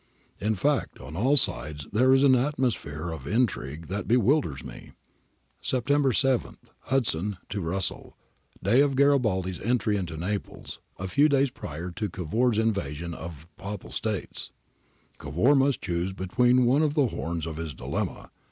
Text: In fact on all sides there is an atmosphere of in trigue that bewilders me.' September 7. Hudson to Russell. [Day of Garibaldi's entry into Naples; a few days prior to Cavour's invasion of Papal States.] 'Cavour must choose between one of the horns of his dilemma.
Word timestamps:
In 0.39 0.55
fact 0.55 0.99
on 0.99 1.15
all 1.15 1.37
sides 1.37 1.85
there 1.91 2.11
is 2.11 2.23
an 2.23 2.33
atmosphere 2.33 3.11
of 3.11 3.27
in 3.27 3.45
trigue 3.45 3.85
that 3.85 4.07
bewilders 4.07 4.63
me.' 4.63 4.93
September 5.61 6.11
7. 6.11 6.57
Hudson 6.85 7.37
to 7.49 7.61
Russell. 7.61 8.17
[Day 8.63 8.81
of 8.81 8.95
Garibaldi's 8.95 9.61
entry 9.61 9.97
into 9.97 10.17
Naples; 10.17 10.79
a 10.97 11.07
few 11.07 11.29
days 11.29 11.51
prior 11.51 11.91
to 11.91 12.09
Cavour's 12.09 12.57
invasion 12.57 13.13
of 13.13 13.47
Papal 13.57 13.91
States.] 13.91 14.51
'Cavour 15.19 15.53
must 15.53 15.83
choose 15.83 16.13
between 16.13 16.65
one 16.65 16.81
of 16.81 16.95
the 16.95 17.05
horns 17.05 17.45
of 17.45 17.57
his 17.57 17.75
dilemma. 17.75 18.31